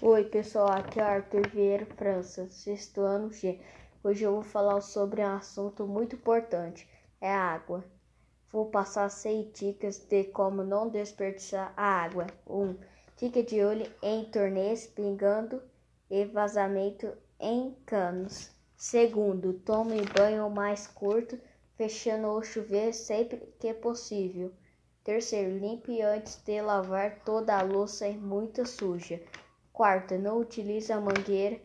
Oi, 0.00 0.26
pessoal, 0.26 0.70
aqui 0.70 1.00
é 1.00 1.02
Arthur 1.02 1.48
Vieira 1.48 1.84
França, 1.84 2.48
sexto 2.50 3.00
ano 3.00 3.32
G. 3.32 3.58
Hoje 4.04 4.22
eu 4.22 4.32
vou 4.32 4.44
falar 4.44 4.80
sobre 4.80 5.20
um 5.22 5.26
assunto 5.26 5.88
muito 5.88 6.14
importante, 6.14 6.88
é 7.20 7.28
a 7.28 7.52
água. 7.54 7.82
Vou 8.52 8.66
passar 8.66 9.08
seis 9.08 9.52
dicas 9.52 9.98
de 9.98 10.22
como 10.22 10.62
não 10.62 10.88
desperdiçar 10.88 11.74
a 11.76 11.82
água. 11.82 12.28
1. 12.46 12.62
Um, 12.62 12.76
fica 13.16 13.42
de 13.42 13.60
olho 13.60 13.92
em 14.00 14.24
torneios 14.26 14.86
pingando 14.86 15.60
e 16.08 16.24
vazamento 16.26 17.12
em 17.40 17.74
canos. 17.84 18.52
Segundo, 18.76 19.52
tome 19.52 20.00
banho 20.16 20.48
mais 20.48 20.86
curto, 20.86 21.36
fechando 21.74 22.28
o 22.28 22.44
chuveiro 22.44 22.94
sempre 22.94 23.52
que 23.58 23.74
possível. 23.74 24.52
Terceiro, 25.02 25.58
limpe 25.58 26.00
antes 26.02 26.40
de 26.44 26.62
lavar 26.62 27.18
toda 27.24 27.58
a 27.58 27.62
louça 27.62 28.08
muito 28.10 28.64
suja. 28.64 29.20
Quarto, 29.78 30.18
não 30.18 30.40
utilize 30.40 30.92
a 30.92 31.00
mangueira 31.00 31.62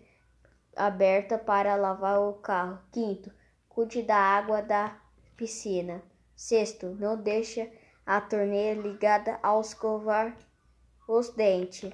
aberta 0.76 1.36
para 1.36 1.76
lavar 1.76 2.20
o 2.20 2.34
carro. 2.34 2.80
Quinto, 2.92 3.34
cuide 3.68 4.04
da 4.04 4.16
água 4.16 4.62
da 4.62 5.02
piscina. 5.36 6.00
Sexto, 6.36 6.90
não 7.00 7.18
deixe 7.18 7.76
a 8.06 8.22
torneira 8.22 8.80
ligada 8.80 9.40
ao 9.42 9.62
escovar 9.62 10.38
os 11.08 11.30
dentes. 11.30 11.92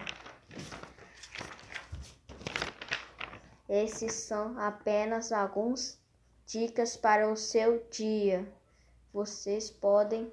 Esses 3.70 4.12
são 4.12 4.60
apenas 4.60 5.32
alguns 5.32 5.98
dicas 6.46 6.98
para 6.98 7.32
o 7.32 7.38
seu 7.38 7.88
dia. 7.90 8.46
Vocês 9.14 9.72
podem 9.72 10.30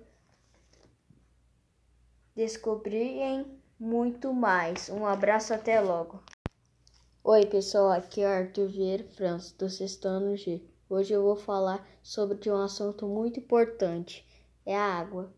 descobrirem 2.34 3.64
muito 3.78 4.32
mais. 4.32 4.88
Um 4.88 5.04
abraço, 5.04 5.52
até 5.52 5.80
logo. 5.80 6.22
Oi, 7.22 7.44
pessoal, 7.46 7.90
aqui 7.90 8.22
é 8.22 8.26
Arthur 8.26 8.68
Vieira 8.68 9.04
França, 9.04 9.54
do 9.58 9.68
sexto 9.68 10.06
ano 10.06 10.36
G. 10.36 10.62
Hoje 10.88 11.12
eu 11.12 11.22
vou 11.22 11.36
falar 11.36 11.86
sobre 12.02 12.50
um 12.50 12.56
assunto 12.56 13.06
muito 13.06 13.40
importante, 13.40 14.24
é 14.64 14.74
a 14.74 14.82
água. 14.82 15.32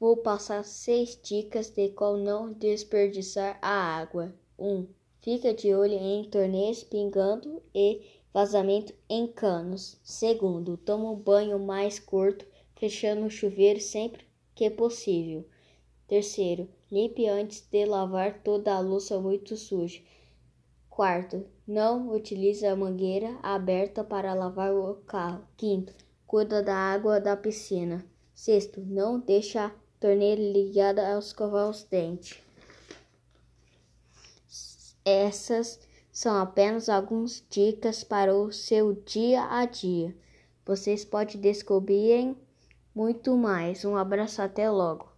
Vou 0.00 0.16
passar 0.16 0.64
seis 0.64 1.18
dicas 1.22 1.70
de 1.70 1.90
como 1.90 2.16
não 2.16 2.52
desperdiçar 2.52 3.58
a 3.62 3.70
água. 3.70 4.34
1. 4.58 4.66
Um, 4.66 4.88
fica 5.20 5.54
de 5.54 5.72
olho 5.72 5.94
em 5.94 6.24
torneios 6.28 6.82
pingando 6.82 7.62
e 7.72 8.02
vazamento 8.32 8.92
em 9.08 9.28
canos. 9.28 10.00
Segundo, 10.02 10.76
toma 10.76 11.10
um 11.10 11.16
banho 11.16 11.58
mais 11.58 12.00
curto, 12.00 12.44
fechando 12.74 13.26
o 13.26 13.30
chuveiro 13.30 13.80
sempre 13.80 14.26
que 14.54 14.68
possível. 14.70 15.46
Terceiro, 16.12 16.68
limpe 16.90 17.26
antes 17.26 17.62
de 17.70 17.86
lavar 17.86 18.42
toda 18.42 18.74
a 18.74 18.80
louça 18.80 19.18
muito 19.18 19.56
suja. 19.56 19.98
Quarto, 20.90 21.46
não 21.66 22.10
utilize 22.14 22.66
a 22.66 22.76
mangueira 22.76 23.38
aberta 23.42 24.04
para 24.04 24.34
lavar 24.34 24.74
o 24.74 24.96
carro. 25.06 25.42
Quinto, 25.56 25.94
cuida 26.26 26.62
da 26.62 26.74
água 26.76 27.18
da 27.18 27.34
piscina. 27.34 28.04
Sexto, 28.34 28.82
não 28.82 29.18
deixe 29.18 29.56
a 29.56 29.74
torneira 29.98 30.38
ligada 30.38 31.14
ao 31.14 31.18
escovar 31.18 31.70
os 31.70 31.82
dentes. 31.82 32.38
Essas 35.02 35.80
são 36.12 36.36
apenas 36.36 36.90
algumas 36.90 37.42
dicas 37.48 38.04
para 38.04 38.36
o 38.36 38.52
seu 38.52 38.92
dia 38.92 39.44
a 39.44 39.64
dia. 39.64 40.14
Vocês 40.66 41.06
podem 41.06 41.40
descobrir 41.40 42.36
muito 42.94 43.34
mais. 43.34 43.82
Um 43.82 43.96
abraço, 43.96 44.42
até 44.42 44.70
logo. 44.70 45.11